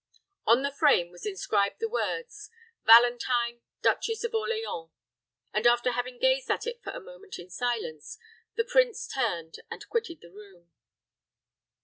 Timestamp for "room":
10.31-10.71